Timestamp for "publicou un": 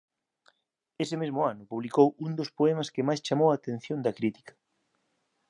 1.71-2.31